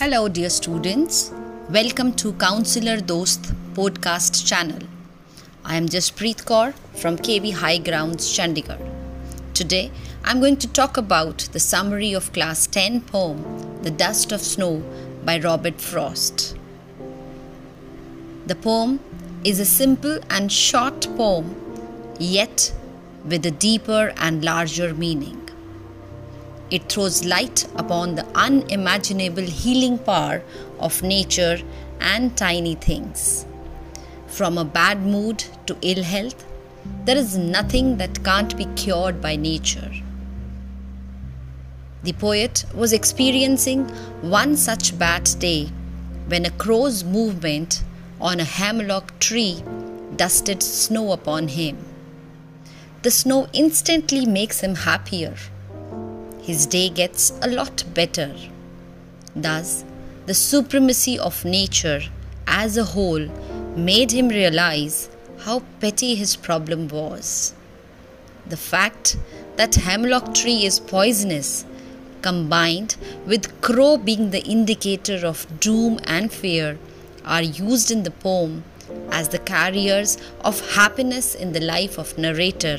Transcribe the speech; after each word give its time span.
Hello, 0.00 0.28
dear 0.28 0.48
students. 0.48 1.32
Welcome 1.70 2.12
to 2.18 2.32
Counselor 2.34 2.98
Dost 2.98 3.52
podcast 3.74 4.46
channel. 4.46 4.86
I 5.64 5.74
am 5.74 5.86
Jaspreet 5.86 6.44
Kaur 6.50 6.72
from 6.94 7.16
KB 7.16 7.52
High 7.52 7.78
Grounds, 7.78 8.28
Chandigarh. 8.32 8.78
Today, 9.54 9.90
I'm 10.22 10.38
going 10.38 10.56
to 10.58 10.68
talk 10.68 10.96
about 10.96 11.48
the 11.50 11.58
summary 11.58 12.12
of 12.12 12.32
Class 12.32 12.68
10 12.68 13.00
poem 13.00 13.42
The 13.82 13.90
Dust 13.90 14.30
of 14.30 14.40
Snow 14.40 14.84
by 15.24 15.40
Robert 15.40 15.80
Frost. 15.80 16.56
The 18.46 18.54
poem 18.54 19.00
is 19.42 19.58
a 19.58 19.64
simple 19.64 20.20
and 20.30 20.52
short 20.52 21.08
poem, 21.16 21.56
yet 22.20 22.72
with 23.24 23.44
a 23.44 23.50
deeper 23.50 24.12
and 24.16 24.44
larger 24.44 24.94
meaning. 24.94 25.47
It 26.70 26.90
throws 26.90 27.24
light 27.24 27.66
upon 27.76 28.14
the 28.14 28.26
unimaginable 28.34 29.42
healing 29.42 29.96
power 29.98 30.42
of 30.78 31.02
nature 31.02 31.58
and 31.98 32.36
tiny 32.36 32.74
things. 32.74 33.46
From 34.26 34.58
a 34.58 34.64
bad 34.66 35.02
mood 35.02 35.44
to 35.66 35.78
ill 35.80 36.02
health, 36.02 36.44
there 37.06 37.16
is 37.16 37.38
nothing 37.38 37.96
that 37.96 38.22
can't 38.22 38.54
be 38.56 38.66
cured 38.76 39.22
by 39.22 39.36
nature. 39.36 39.90
The 42.02 42.12
poet 42.12 42.66
was 42.74 42.92
experiencing 42.92 43.88
one 44.20 44.54
such 44.56 44.98
bad 44.98 45.28
day 45.38 45.70
when 46.26 46.44
a 46.44 46.50
crow's 46.50 47.02
movement 47.02 47.82
on 48.20 48.40
a 48.40 48.44
hemlock 48.44 49.18
tree 49.20 49.62
dusted 50.16 50.62
snow 50.62 51.12
upon 51.12 51.48
him. 51.48 51.78
The 53.02 53.10
snow 53.10 53.48
instantly 53.54 54.26
makes 54.26 54.60
him 54.60 54.74
happier 54.74 55.34
his 56.48 56.64
day 56.64 56.88
gets 56.88 57.30
a 57.42 57.48
lot 57.48 57.84
better. 57.92 58.34
Thus, 59.36 59.84
the 60.24 60.32
supremacy 60.32 61.18
of 61.18 61.44
nature 61.44 62.00
as 62.46 62.78
a 62.78 62.84
whole 62.84 63.26
made 63.76 64.12
him 64.12 64.28
realize 64.28 65.10
how 65.40 65.60
petty 65.78 66.14
his 66.14 66.36
problem 66.36 66.88
was. 66.88 67.52
The 68.46 68.56
fact 68.56 69.18
that 69.56 69.74
hemlock 69.74 70.32
tree 70.32 70.64
is 70.64 70.80
poisonous, 70.80 71.66
combined 72.22 72.96
with 73.26 73.60
crow 73.60 73.98
being 73.98 74.30
the 74.30 74.42
indicator 74.44 75.26
of 75.26 75.46
doom 75.60 76.00
and 76.04 76.32
fear, 76.32 76.78
are 77.26 77.42
used 77.42 77.90
in 77.90 78.04
the 78.04 78.10
poem 78.10 78.64
as 79.10 79.28
the 79.28 79.38
carriers 79.38 80.16
of 80.40 80.66
happiness 80.76 81.34
in 81.34 81.52
the 81.52 81.60
life 81.60 81.98
of 81.98 82.16
narrator 82.16 82.78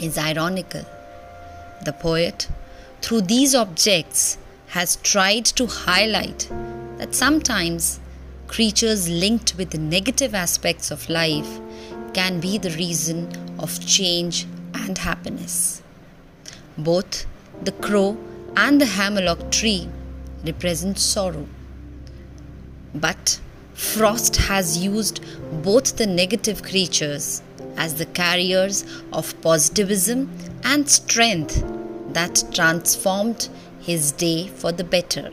is 0.00 0.18
ironical. 0.18 0.84
The 1.84 1.92
poet 1.92 2.48
through 3.02 3.22
these 3.22 3.54
objects 3.54 4.38
has 4.68 4.96
tried 4.96 5.44
to 5.44 5.66
highlight 5.66 6.48
that 6.98 7.14
sometimes 7.14 8.00
creatures 8.46 9.08
linked 9.08 9.56
with 9.56 9.76
negative 9.76 10.34
aspects 10.34 10.90
of 10.90 11.08
life 11.10 11.60
can 12.14 12.38
be 12.38 12.58
the 12.58 12.70
reason 12.70 13.28
of 13.58 13.84
change 13.84 14.46
and 14.74 14.96
happiness. 14.98 15.82
Both 16.78 17.26
the 17.62 17.72
crow 17.72 18.16
and 18.56 18.80
the 18.80 18.86
hemlock 18.86 19.50
tree 19.50 19.88
represent 20.44 20.98
sorrow. 20.98 21.46
But 22.94 23.40
Frost 23.74 24.36
has 24.36 24.78
used 24.78 25.20
both 25.62 25.96
the 25.96 26.06
negative 26.06 26.62
creatures 26.62 27.42
as 27.76 27.94
the 27.94 28.06
carriers 28.06 28.84
of 29.12 29.40
positivism 29.40 30.30
and 30.62 30.88
strength 30.88 31.64
that 32.10 32.44
transformed 32.52 33.48
his 33.80 34.12
day 34.12 34.48
for 34.48 34.72
the 34.72 34.84
better. 34.84 35.30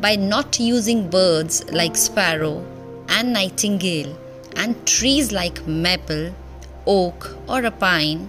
By 0.00 0.16
not 0.16 0.58
using 0.58 1.10
birds 1.10 1.70
like 1.72 1.96
sparrow 1.96 2.64
and 3.08 3.32
nightingale 3.32 4.16
and 4.56 4.86
trees 4.86 5.32
like 5.32 5.66
maple, 5.66 6.34
oak, 6.86 7.36
or 7.48 7.64
a 7.64 7.70
pine, 7.70 8.28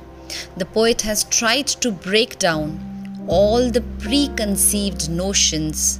the 0.57 0.65
poet 0.65 1.01
has 1.01 1.23
tried 1.25 1.67
to 1.67 1.91
break 1.91 2.39
down 2.39 3.25
all 3.27 3.69
the 3.69 3.81
preconceived 3.99 5.09
notions 5.09 5.99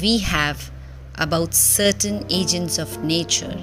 we 0.00 0.18
have 0.18 0.70
about 1.18 1.54
certain 1.54 2.24
agents 2.28 2.78
of 2.78 3.02
nature. 3.02 3.58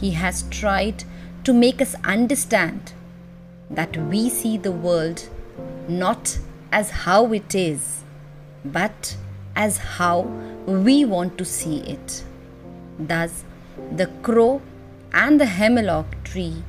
He 0.00 0.10
has 0.12 0.42
tried 0.50 1.04
to 1.44 1.52
make 1.52 1.80
us 1.80 1.94
understand 2.04 2.92
that 3.70 3.96
we 3.96 4.28
see 4.28 4.56
the 4.56 4.72
world 4.72 5.28
not 5.88 6.38
as 6.72 6.90
how 6.90 7.32
it 7.32 7.54
is, 7.54 8.02
but 8.64 9.16
as 9.54 9.78
how 9.78 10.22
we 10.66 11.04
want 11.04 11.38
to 11.38 11.44
see 11.44 11.78
it. 11.80 12.24
Thus, 12.98 13.44
the 13.92 14.06
crow 14.22 14.62
and 15.12 15.40
the 15.40 15.46
hemlock 15.46 16.24
tree 16.24 16.62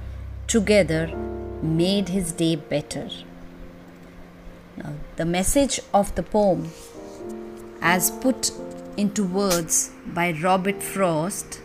together 0.48 1.08
made 1.62 2.09
his 2.09 2.31
day 2.31 2.56
better. 2.56 3.09
Now, 4.78 4.94
the 5.16 5.26
message 5.26 5.80
of 5.94 6.14
the 6.16 6.24
poem, 6.24 6.72
as 7.82 8.12
put 8.12 8.52
into 8.97 9.24
words 9.24 9.92
by 10.08 10.32
Robert 10.42 10.84
Frost, 10.84 11.62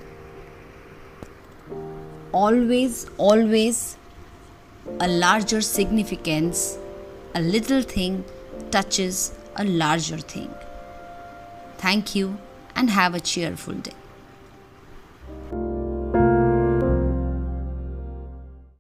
always, 2.33 3.07
always 3.19 3.97
a 5.01 5.09
larger 5.09 5.61
significance 5.61 6.79
a 7.35 7.41
little 7.41 7.83
thing 7.83 8.25
touches 8.71 9.33
a 9.57 9.65
larger 9.65 10.19
thing. 10.19 10.53
Thank 11.79 12.15
you 12.15 12.39
and 12.75 12.91
have 12.91 13.15
a 13.15 13.21
cheerful 13.21 13.75
day. 13.75 13.93